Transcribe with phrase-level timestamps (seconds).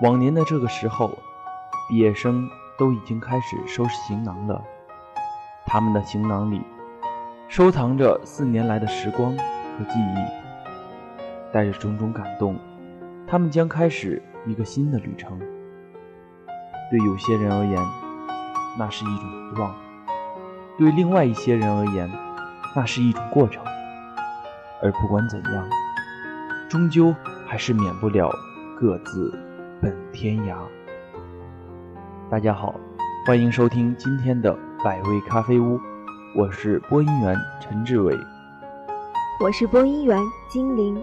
[0.00, 1.18] 往年的这个时候，
[1.86, 4.62] 毕业生都已经开始收拾行囊了。
[5.66, 6.62] 他们的行囊里
[7.48, 12.58] 收藏着四年来的时光和记忆，带着种种感动，
[13.26, 15.38] 他们将开始一个新的旅程。
[16.90, 17.78] 对有些人而言，
[18.78, 19.70] 那是一种遗忘；
[20.78, 22.10] 对另外一些人而言，
[22.74, 23.62] 那是一种过程。
[24.82, 25.68] 而不管怎样，
[26.70, 27.14] 终究
[27.46, 28.30] 还是免不了
[28.80, 29.49] 各自。
[29.82, 30.58] 本天涯，
[32.30, 32.78] 大家好，
[33.24, 35.80] 欢迎收听今天的百味咖啡屋，
[36.36, 38.14] 我是播音员陈志伟，
[39.42, 41.02] 我是播音员金玲。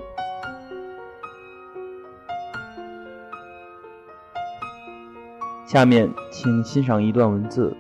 [5.66, 7.76] 下面请欣赏一段文字，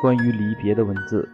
[0.00, 1.28] 关于离别的文字。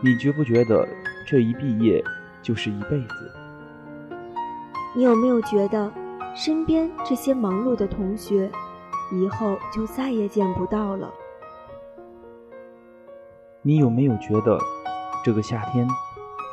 [0.00, 0.88] 你觉不觉得
[1.26, 2.02] 这一毕业
[2.40, 3.30] 就是一辈子？
[4.96, 5.92] 你有没有觉得？
[6.38, 8.48] 身边这些忙碌的同学，
[9.10, 11.12] 以后就再也见不到了。
[13.60, 14.56] 你有没有觉得，
[15.24, 15.84] 这个夏天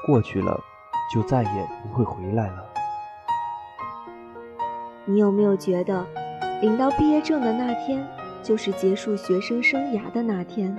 [0.08, 0.60] 过去了，
[1.14, 2.66] 就再也不会回来了？
[5.06, 6.04] 你有没有觉得，
[6.64, 8.04] 领到毕业证的那天，
[8.42, 10.76] 就是结束学生生涯的那天？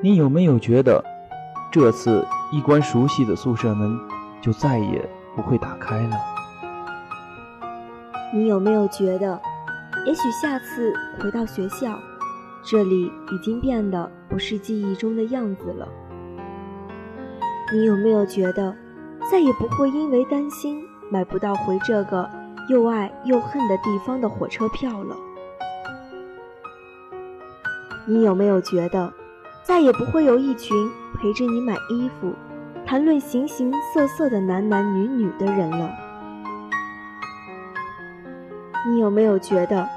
[0.00, 1.04] 你有没有觉得，
[1.70, 3.98] 这次一关熟悉的宿舍门，
[4.40, 6.16] 就再也不会打开了？
[8.36, 9.40] 你有没有觉得，
[10.04, 11.98] 也许下次回到学校，
[12.62, 15.88] 这里已经变得不是记忆中的样子了？
[17.72, 18.76] 你有没有觉得，
[19.30, 22.28] 再也不会因为担心买不到回这个
[22.68, 25.16] 又爱又恨的地方的火车票了？
[28.06, 29.10] 你有没有觉得，
[29.62, 30.76] 再也不会有一群
[31.14, 32.34] 陪着你买衣服、
[32.84, 35.90] 谈论形形色色的男男女女的人了？
[38.86, 39.88] 你有没有觉得，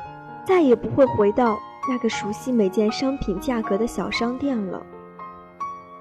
[0.45, 4.81] 再也不会回到那个熟悉每件商品价格的小商店了？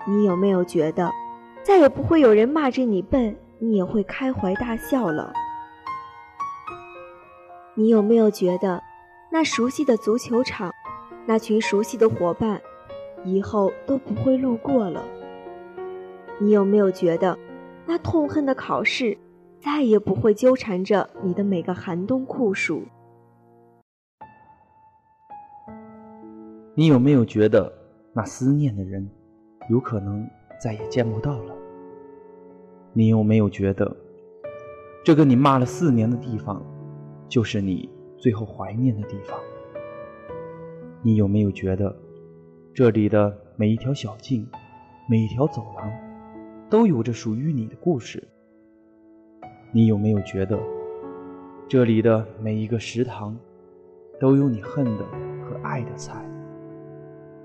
[0.06, 1.12] 你有没有觉得，
[1.62, 5.32] 再也不会有人骂着你笨，你也会开怀大笑了？
[7.74, 8.82] 你有没有觉得，
[9.30, 10.72] 那熟悉的足球场，
[11.26, 12.60] 那群熟悉的伙伴，
[13.22, 15.04] 以后都不会路过了？
[16.38, 17.38] 你有没有觉得，
[17.84, 19.18] 那痛恨的考试？
[19.60, 22.82] 再也不会纠缠着你的每个寒冬酷暑。
[26.74, 27.72] 你有没有觉得，
[28.12, 29.08] 那思念的人，
[29.68, 30.24] 有可能
[30.60, 31.54] 再也见不到了？
[32.92, 33.96] 你有没有觉得，
[35.04, 36.64] 这个你骂了四年的地方，
[37.28, 39.38] 就是你最后怀念的地方？
[41.02, 41.94] 你有没有觉得，
[42.72, 44.48] 这里的每一条小径，
[45.08, 45.92] 每一条走廊，
[46.70, 48.22] 都有着属于你的故事？
[49.70, 50.58] 你有没有觉得，
[51.68, 53.36] 这里的每一个食堂，
[54.18, 55.04] 都有你恨的
[55.44, 56.24] 和爱的菜？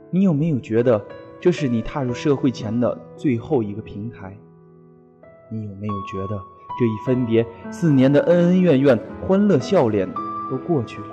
[0.09, 1.05] 你有没有觉得，
[1.41, 4.37] 这是你踏入社会前的最后一个平台？
[5.51, 6.41] 你有没有觉得，
[6.79, 10.09] 这一分别，四年的恩恩怨怨、欢乐笑脸
[10.49, 11.07] 都过去了？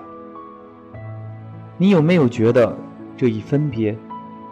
[1.76, 2.72] 你有没有觉得，
[3.16, 3.98] 这一分别，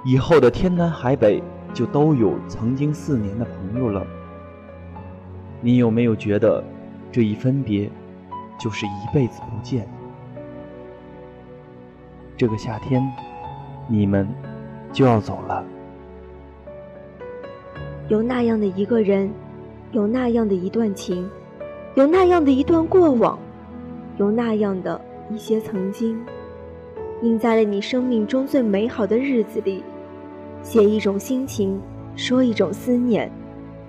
[0.05, 1.41] 以后的天南海北
[1.73, 4.05] 就都有曾经四年的朋友了？
[5.61, 6.63] 你有没有觉得，
[7.11, 7.91] 这一分别，
[8.59, 9.89] 就是一辈子不见？
[12.37, 13.03] 这个夏天，
[13.89, 14.29] 你们
[14.93, 15.65] 就要走了。
[18.09, 19.31] 有那样的一个人，
[19.91, 21.29] 有那样的一段情，
[21.97, 23.39] 有那样的一段过往，
[24.17, 26.19] 有那样的一些曾经，
[27.23, 29.83] 印在了你生命中最美好的日子里。
[30.63, 31.81] 写一种心情，
[32.15, 33.31] 说一种思念，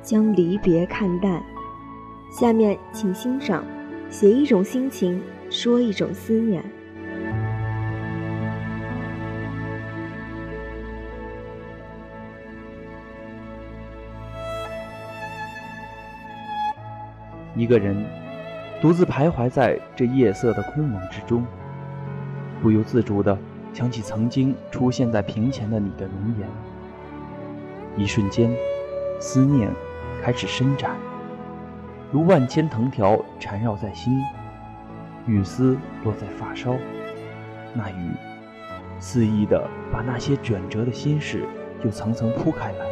[0.02, 1.42] 将离别看淡。
[2.32, 3.64] 下面请欣赏，
[4.10, 6.64] 写一种心情，说一种思念。
[17.56, 18.06] 一个人
[18.80, 21.46] 独自徘徊在这夜色的空蒙之中，
[22.62, 23.38] 不由自主地
[23.74, 26.48] 想起曾经出现在屏前的你的容颜。
[27.98, 28.56] 一瞬间，
[29.20, 29.70] 思念
[30.24, 30.96] 开始伸展。
[32.12, 34.20] 如万千藤条缠绕在心，
[35.28, 36.76] 雨丝落在发梢，
[37.74, 38.12] 那雨
[39.00, 41.46] 肆意地把那些卷折的心事
[41.84, 42.86] 就层层铺开来。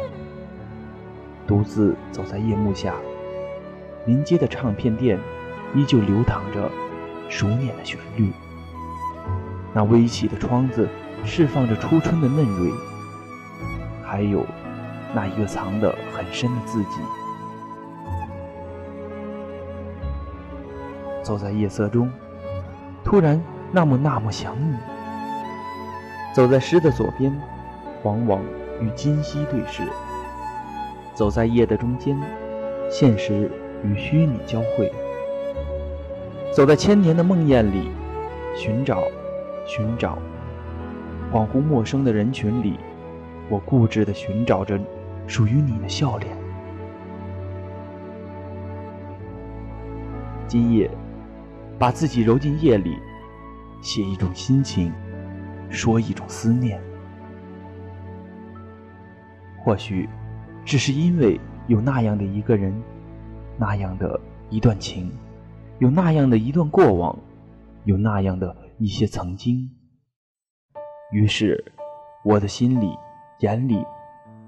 [1.48, 2.94] 独自走在夜幕下，
[4.06, 5.18] 临街的唱片店
[5.74, 6.70] 依旧流淌着
[7.28, 8.30] 熟稔的旋律，
[9.74, 10.88] 那微起的窗子
[11.24, 12.72] 释放着初春的嫩蕊，
[14.04, 14.46] 还有
[15.12, 17.00] 那一个藏得很深的自己。
[21.28, 22.10] 走在夜色中，
[23.04, 23.38] 突然
[23.70, 24.78] 那么那么想你。
[26.32, 27.30] 走在诗的左边，
[28.02, 28.40] 往往
[28.80, 29.82] 与今夕对视；
[31.12, 32.18] 走在夜的中间，
[32.90, 33.50] 现实
[33.84, 34.90] 与虚拟交汇。
[36.50, 37.90] 走在千年的梦魇里，
[38.56, 39.02] 寻找，
[39.66, 40.16] 寻找，
[41.30, 42.80] 恍惚陌生的人群里，
[43.50, 44.80] 我固执地寻找着
[45.26, 46.34] 属于你的笑脸。
[50.46, 50.90] 今夜，
[51.78, 52.98] 把自己揉进夜里，
[53.80, 54.92] 写一种心情，
[55.70, 56.80] 说一种思念。
[59.62, 60.08] 或许，
[60.64, 62.74] 只是因为有那样的一个人，
[63.56, 64.18] 那样的
[64.50, 65.12] 一段情，
[65.78, 67.16] 有那样的一段过往，
[67.84, 69.70] 有那样的一些曾经。
[71.12, 71.72] 于是，
[72.24, 72.92] 我的心里、
[73.40, 73.84] 眼里，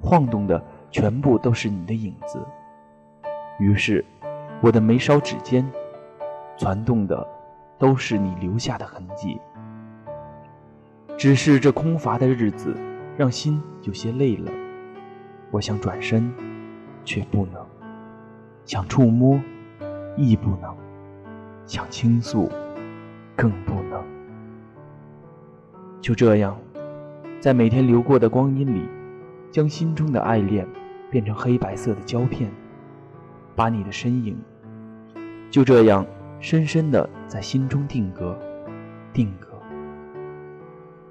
[0.01, 2.45] 晃动的全部都是你的影子。
[3.59, 4.05] 于是，
[4.61, 5.65] 我的眉梢指尖。
[6.61, 7.27] 攒动的
[7.79, 9.41] 都是你留下的痕迹，
[11.17, 12.77] 只是这空乏的日子
[13.17, 14.53] 让心有些累了。
[15.51, 16.31] 我想转身，
[17.03, 17.63] 却不能；
[18.67, 19.41] 想触摸，
[20.19, 20.75] 亦不能；
[21.65, 22.53] 想倾诉，
[23.35, 24.05] 更不能。
[26.03, 26.55] 就这样，
[27.41, 28.87] 在每天流过的光阴里，
[29.51, 30.69] 将心中的爱恋
[31.11, 32.51] 变成黑白色的胶片，
[33.57, 34.39] 把你的身影
[35.51, 36.05] 就这样。
[36.41, 38.37] 深深的在心中定格，
[39.13, 39.49] 定格。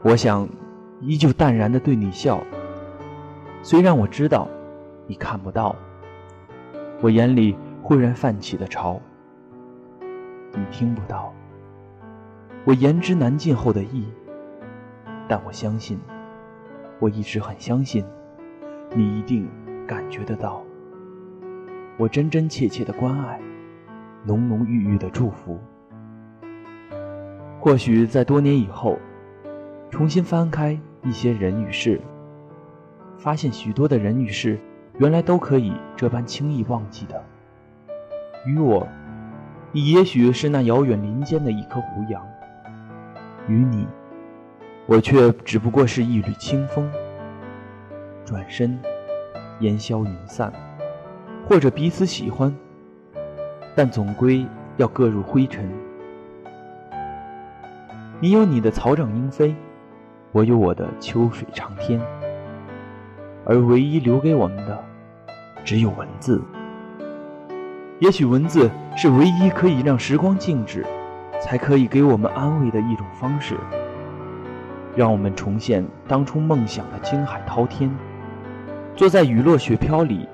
[0.02, 0.50] 我想，
[1.02, 2.44] 依旧淡然的对你笑。
[3.62, 4.48] 虽然我知道，
[5.06, 5.76] 你看不到。
[7.00, 9.00] 我眼里忽然泛起的潮，
[10.54, 11.32] 你听不到。
[12.66, 14.06] 我言之难尽后的意，
[15.28, 16.00] 但我相信，
[17.00, 18.04] 我一直很相信，
[18.96, 19.48] 你一定
[19.86, 20.64] 感觉得到。
[21.98, 23.40] 我真真切切的关爱。
[24.30, 25.60] 浓浓郁郁的祝福。
[27.60, 28.96] 或许在多年以后，
[29.90, 32.00] 重新翻开一些人与事，
[33.18, 34.60] 发现许多的人与事，
[35.00, 37.20] 原来都可以这般轻易忘记的。
[38.46, 38.88] 与我，
[39.72, 42.22] 你也许是那遥远林间的一棵胡杨；
[43.48, 43.88] 与你，
[44.86, 46.88] 我却只不过是一缕清风。
[48.24, 48.78] 转身，
[49.62, 50.54] 烟消云散，
[51.48, 52.56] 或者彼此喜欢。
[53.80, 54.46] 但总归
[54.76, 55.66] 要各入灰尘。
[58.20, 59.56] 你有你的草长莺飞，
[60.34, 61.98] 我有我的秋水长天，
[63.46, 64.84] 而唯一留给我们的，
[65.64, 66.42] 只有文字。
[68.00, 70.86] 也许文字是唯一可以让时光静止，
[71.42, 73.56] 才可以给我们安慰的一种方式，
[74.94, 77.90] 让我们重现当初梦想的惊海滔天，
[78.94, 80.28] 坐在雨落雪飘里，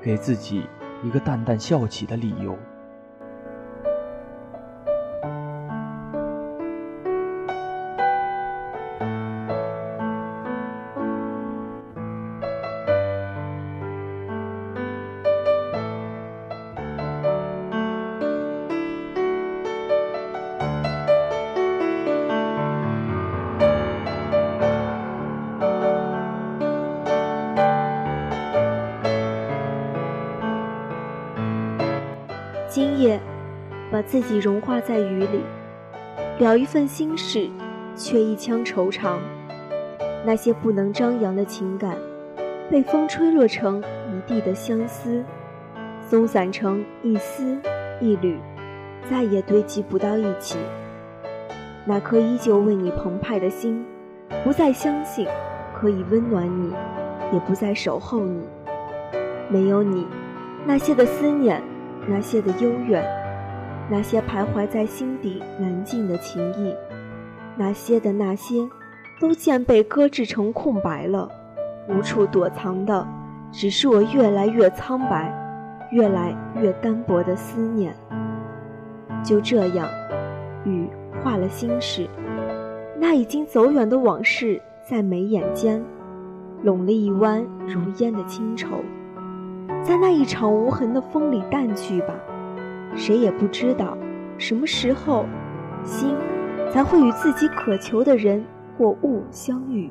[0.00, 0.62] 给自己
[1.02, 2.56] 一个淡淡笑起的理由。
[32.74, 33.20] 今夜，
[33.90, 35.42] 把自己融化在雨里，
[36.38, 37.50] 了一份心事，
[37.94, 39.18] 却一腔惆怅。
[40.24, 41.98] 那些不能张扬的情感，
[42.70, 45.22] 被风吹落成一地的相思，
[46.00, 47.60] 松散成一丝
[48.00, 48.38] 一缕，
[49.10, 50.56] 再也堆积不到一起。
[51.84, 53.84] 那颗依旧为你澎湃的心，
[54.42, 55.28] 不再相信
[55.74, 56.72] 可以温暖你，
[57.34, 58.40] 也不再守候你。
[59.50, 60.06] 没有你，
[60.64, 61.62] 那些的思念。
[62.08, 63.04] 那些的悠远，
[63.90, 66.74] 那些徘徊在心底难尽的情谊，
[67.56, 68.68] 那些的那些，
[69.20, 71.28] 都渐被搁置成空白了。
[71.88, 73.06] 无处躲藏的，
[73.50, 75.32] 只是我越来越苍白、
[75.90, 77.94] 越来越单薄的思念。
[79.24, 79.88] 就这样，
[80.64, 80.88] 雨
[81.22, 82.08] 化了心事，
[82.98, 85.82] 那已经走远的往事在眉眼间，
[86.62, 88.78] 拢了一弯如烟的清愁。
[89.84, 92.14] 在那一场无痕的风里淡去吧，
[92.96, 93.98] 谁也不知道
[94.38, 95.26] 什么时候，
[95.84, 96.14] 心
[96.72, 98.44] 才会与自己渴求的人
[98.78, 99.90] 或物相遇。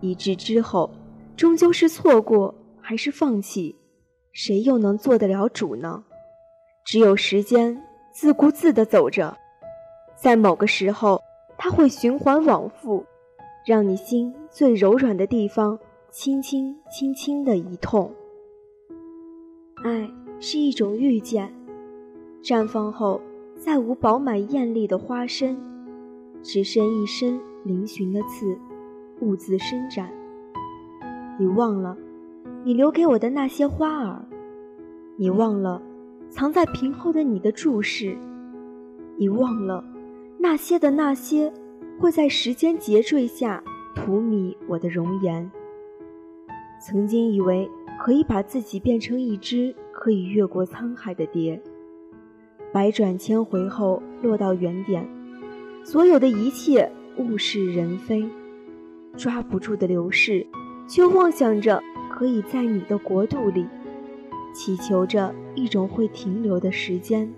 [0.00, 0.90] 一至之后，
[1.36, 3.76] 终究是错过还是放弃，
[4.32, 6.04] 谁又能做得了主呢？
[6.84, 9.36] 只有时间自顾自地走着，
[10.16, 11.20] 在某个时候，
[11.58, 13.04] 它会循环往复，
[13.66, 15.78] 让你心最柔软的地方
[16.10, 18.10] 轻轻轻轻的一痛。
[19.82, 20.08] 爱
[20.38, 21.52] 是一种遇见，
[22.42, 23.20] 绽放后
[23.56, 25.56] 再无饱满艳丽的花身，
[26.42, 28.56] 只剩一身嶙峋的刺，
[29.20, 30.10] 兀自伸展。
[31.38, 31.96] 你忘了，
[32.64, 34.24] 你留给我的那些花儿，
[35.16, 35.82] 你忘了，
[36.30, 38.16] 藏在瓶后的你的注视，
[39.16, 39.84] 你忘了，
[40.38, 41.52] 那些的那些，
[41.98, 43.62] 会在时间结缀下
[43.94, 45.50] 荼蘼我的容颜。
[46.80, 47.68] 曾经以为
[48.00, 51.60] 可以把自己变成一只可以越过沧海的蝶。
[52.72, 55.06] 百转千回后落到原点，
[55.84, 58.24] 所有的一切物是人非，
[59.16, 60.46] 抓不住的流逝，
[60.88, 63.66] 却妄想着可以在你的国度里，
[64.54, 67.30] 祈求着一种会停留的时间，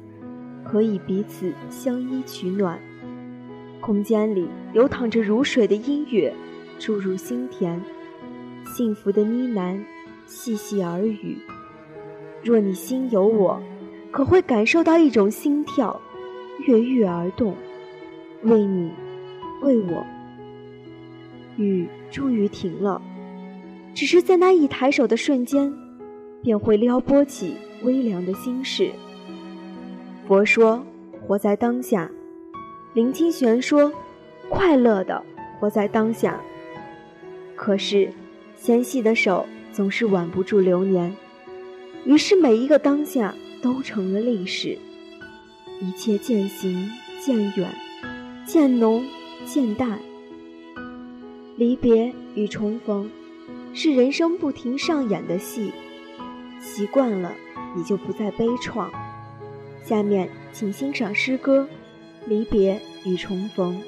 [0.64, 2.78] 可以彼此相依取暖。
[3.80, 6.32] 空间里流淌着如水的音乐，
[6.78, 7.80] 注入心田，
[8.64, 9.78] 幸福的呢喃，
[10.26, 11.38] 细细耳语。
[12.42, 13.62] 若你心有我。
[14.10, 16.00] 可会感受到一种心跳，
[16.68, 17.56] 跃跃而动，
[18.44, 18.92] 为你，
[19.60, 20.06] 为我。
[21.56, 23.02] 雨终于停了，
[23.92, 25.74] 只是在那一抬手的瞬间，
[26.44, 28.92] 便会撩拨起微凉的心事。
[30.28, 30.86] 佛说
[31.26, 32.08] 活在当下，
[32.92, 33.92] 林清玄说
[34.48, 35.20] 快乐的
[35.58, 36.40] 活在当下。
[37.56, 38.08] 可是
[38.54, 41.14] 纤细的手总是挽不住流年，
[42.06, 43.34] 于是每一个当下。
[43.62, 44.78] 都成了历史，
[45.80, 47.74] 一切渐行渐远，
[48.46, 49.02] 渐浓
[49.46, 49.98] 渐淡。
[51.56, 53.10] 离别与重逢，
[53.72, 55.72] 是人生不停上演的戏，
[56.60, 57.32] 习惯了
[57.74, 58.90] 你就不再悲怆。
[59.82, 61.66] 下面请欣赏诗歌
[62.28, 63.82] 《离别与重逢》。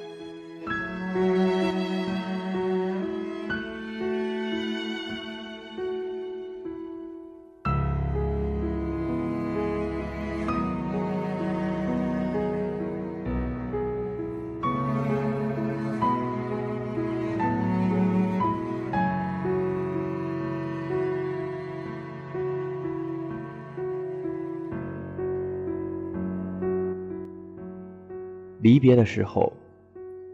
[28.66, 29.52] 离别的时候，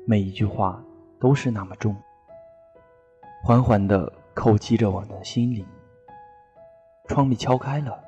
[0.06, 0.82] 每一句话
[1.20, 1.94] 都是那么重，
[3.44, 5.66] 缓缓地叩击着我们的心灵。
[7.08, 8.02] 窗被敲开了，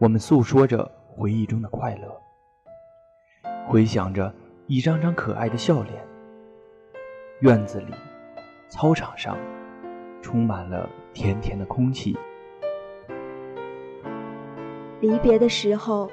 [0.00, 2.20] 我们诉说着回忆中的快乐，
[3.68, 4.34] 回想着
[4.66, 6.04] 一张张可爱的笑脸。
[7.38, 7.94] 院子里，
[8.68, 9.38] 操场上，
[10.20, 12.18] 充满了甜甜的空气。
[15.00, 16.10] 离别的时候，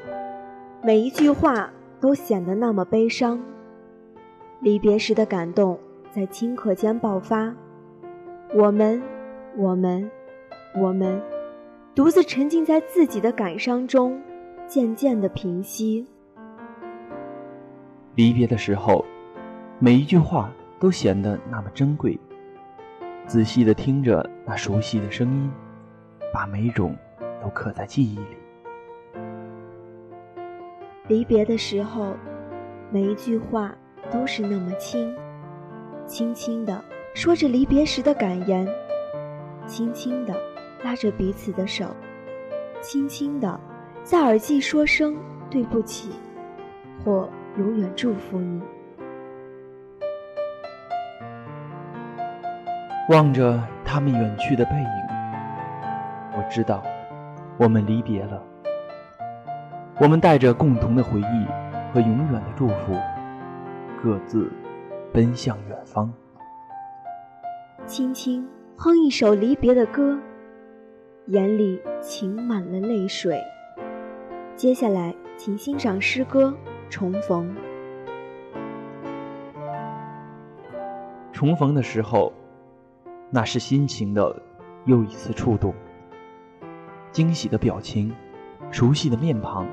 [0.84, 1.74] 每一句话。
[2.02, 3.40] 都显得那么悲伤。
[4.60, 5.80] 离别时的感动
[6.12, 7.56] 在顷刻间爆发，
[8.54, 9.02] 我们，
[9.56, 10.12] 我们，
[10.76, 11.22] 我们，
[11.96, 14.22] 独自沉浸在自己的感伤中，
[14.68, 16.06] 渐渐的平息。
[18.16, 19.06] 离别的时候，
[19.80, 22.20] 每一句话都显得那么珍贵。
[23.26, 25.52] 仔细的听着那熟悉的声音，
[26.34, 26.96] 把每种
[27.42, 28.41] 都刻在记忆里。
[31.08, 32.14] 离别的时候，
[32.92, 33.74] 每一句话
[34.12, 35.14] 都是那么轻，
[36.06, 36.82] 轻轻的
[37.14, 38.68] 说着离别时的感言，
[39.66, 40.34] 轻轻的
[40.84, 41.86] 拉着彼此的手，
[42.82, 43.60] 轻轻的
[44.04, 45.18] 在耳际说声
[45.50, 46.12] 对不起，
[47.04, 48.62] 或永远祝福你。
[53.10, 54.88] 望着他们远去的背影，
[56.38, 56.82] 我知道，
[57.58, 58.42] 我们离别了。
[60.00, 62.98] 我们带着共同的回忆和永远的祝福，
[64.02, 64.52] 各自
[65.14, 66.12] 奔向远方。
[67.86, 70.18] 轻轻哼一首离别的歌，
[71.28, 73.40] 眼里噙满了泪水。
[74.56, 76.54] 接下来，请欣赏诗歌
[76.92, 77.56] 《重逢》。
[81.32, 82.34] 重逢的时候，
[83.30, 84.42] 那是心情的
[84.86, 85.74] 又一次触动。
[87.12, 88.14] 惊喜的表情，
[88.72, 89.68] 熟悉的面庞。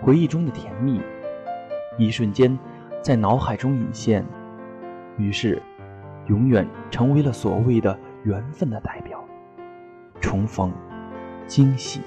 [0.00, 1.00] 回忆中的甜蜜，
[1.96, 2.58] 一瞬间
[3.02, 4.24] 在脑海中隐现，
[5.16, 5.62] 于是，
[6.26, 9.24] 永远成为了所谓的缘分的代表。
[10.20, 10.72] 重逢，
[11.46, 12.00] 惊喜。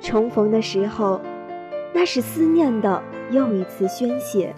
[0.00, 1.20] 重逢的时候，
[1.92, 4.54] 那是思念的又一次宣泄。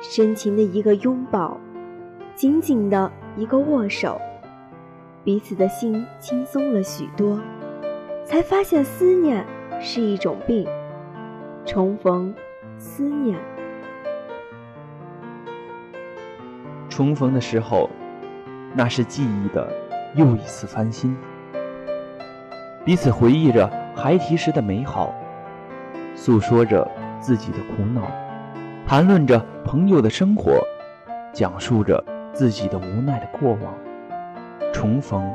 [0.00, 1.58] 深情的一个拥抱，
[2.34, 4.20] 紧紧的一个握手，
[5.24, 7.40] 彼此的心轻松了许多，
[8.24, 9.46] 才发现思念。
[9.86, 10.66] 是一种病，
[11.66, 12.34] 重逢，
[12.78, 13.38] 思念。
[16.88, 17.90] 重逢的时候，
[18.72, 19.70] 那是记忆的
[20.14, 21.14] 又一次翻新，
[22.82, 25.14] 彼此回忆着孩提时的美好，
[26.14, 28.10] 诉说着自己的苦恼，
[28.86, 30.64] 谈论着朋友的生活，
[31.30, 33.74] 讲述着自己的无奈的过往，
[34.72, 35.30] 重逢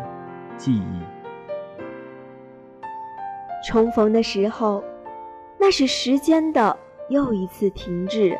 [0.58, 1.19] 记忆。
[3.70, 4.84] 重逢的时候，
[5.60, 6.76] 那是时间的
[7.10, 8.36] 又一次停滞。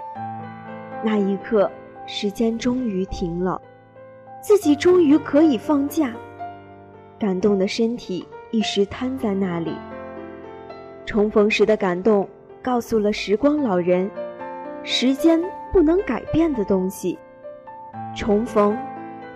[1.04, 1.70] 那一刻，
[2.08, 3.62] 时间终于停了，
[4.42, 6.12] 自己终于可以放假。
[7.20, 9.76] 感动的身体一时瘫在那里。
[11.06, 12.28] 重逢时的感动，
[12.60, 14.10] 告诉了时光老人：
[14.84, 15.40] 时间
[15.72, 17.20] 不能改变的东西。
[18.16, 18.76] 重逢，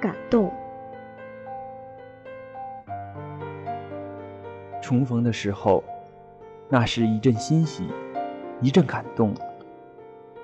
[0.01, 0.51] 感动。
[4.83, 5.81] 重逢的时候，
[6.67, 7.87] 那是一阵欣喜，
[8.59, 9.33] 一阵感动。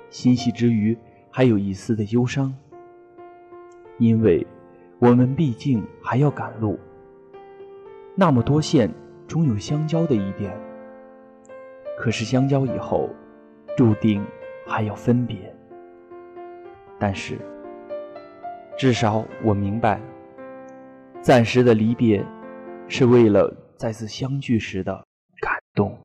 [0.10, 0.98] 欣喜之余，
[1.30, 2.56] 还有一丝的忧伤，
[3.98, 4.48] 因为
[4.98, 6.80] 我们毕竟还要赶路。
[8.16, 8.90] 那么多线，
[9.28, 10.58] 终有相交的一点。
[11.98, 13.10] 可是相交以后，
[13.76, 14.26] 注定
[14.66, 15.54] 还要分别。
[16.98, 17.38] 但是，
[18.78, 20.00] 至少我明白，
[21.22, 22.26] 暂时的离别，
[22.88, 23.54] 是为了。
[23.80, 25.08] 再次相聚时的
[25.40, 25.98] 感动。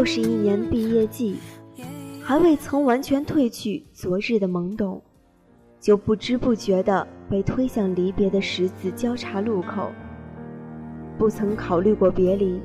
[0.00, 1.36] 又是一年毕业季，
[2.24, 5.02] 还未曾完全褪去昨日的懵懂，
[5.78, 9.92] 就不知不觉地被推向离别的十字交叉路口。
[11.18, 12.62] 不曾考虑过别离，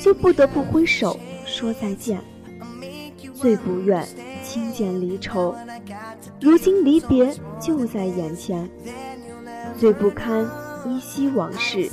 [0.00, 2.20] 就不得不挥手说再见。
[3.34, 4.06] 最不愿
[4.44, 5.56] 轻见离愁，
[6.40, 8.70] 如今离别就在眼前。
[9.76, 10.48] 最不堪
[10.86, 11.90] 依稀往事，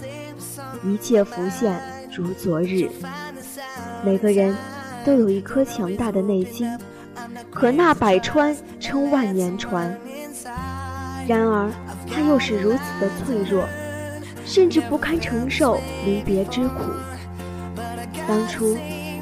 [0.84, 1.76] 一切浮现
[2.16, 2.88] 如昨日。
[4.04, 4.56] 每个人
[5.06, 6.68] 都有一颗强大的内心，
[7.52, 9.96] 可那百川称万年船。
[11.28, 11.72] 然而，
[12.12, 13.64] 它又是如此的脆弱，
[14.44, 16.82] 甚至不堪承受离别之苦。
[18.28, 18.76] 当初，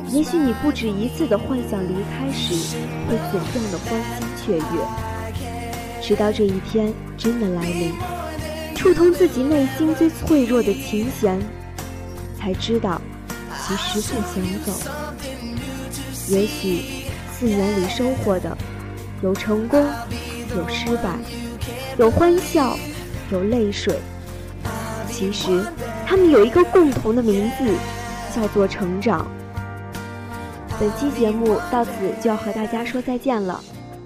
[0.07, 2.77] 也许你不止一次的幻想离开时
[3.09, 7.93] 会怎样的欢欣雀跃，直到这一天真的来临，
[8.73, 11.37] 触痛自己内心最脆弱的琴弦，
[12.39, 13.01] 才知道
[13.67, 14.71] 其实不想走。
[16.29, 18.57] 也许四年里收获的，
[19.21, 19.85] 有成功，
[20.55, 21.17] 有失败，
[21.97, 22.77] 有欢笑，
[23.31, 23.99] 有泪水。
[25.09, 25.63] 其实，
[26.07, 27.71] 他们有一个共同的名字，
[28.35, 29.27] 叫做成长。
[30.79, 33.63] 本期节目到此就要和大家说再见了，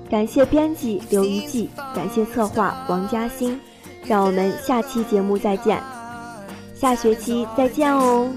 [0.10, 3.58] 感谢编辑刘一季，感谢策划王嘉欣，
[4.06, 5.82] 让我们下期节目再见，
[6.76, 8.30] 下学期再见哦。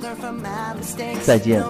[1.25, 1.61] 再见。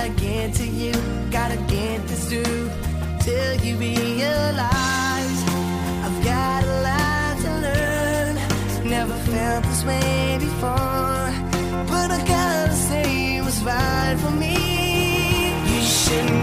[0.00, 0.92] Gotta get to you,
[1.30, 2.70] gotta get this through
[3.20, 5.38] till you realize
[6.06, 8.34] I've got a lot to learn.
[8.88, 11.28] Never felt this way before,
[11.92, 14.56] but I gotta say it was right for me.
[15.72, 16.39] You should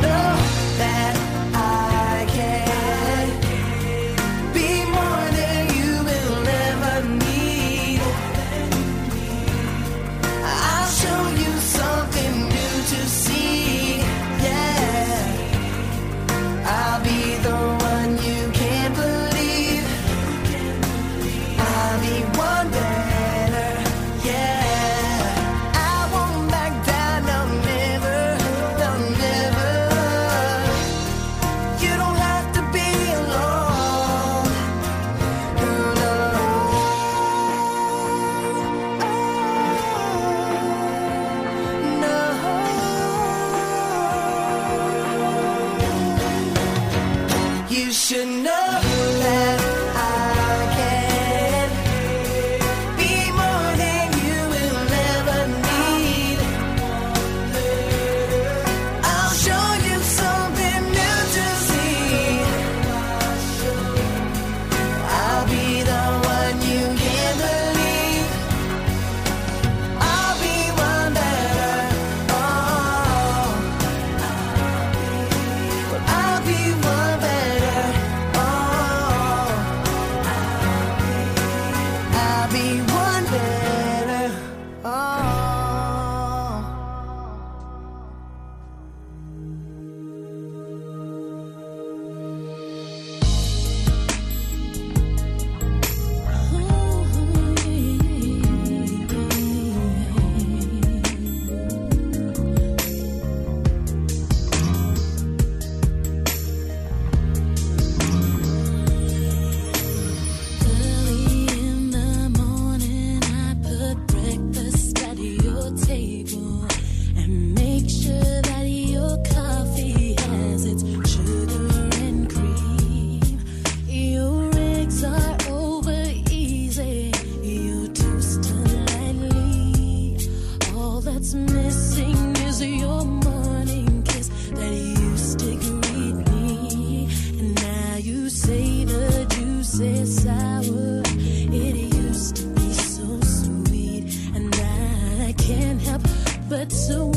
[146.69, 147.16] so